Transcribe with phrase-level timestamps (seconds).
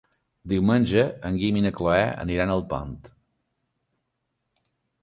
[0.53, 2.99] Diumenge en Guim i na Cloè aniran a Alpont.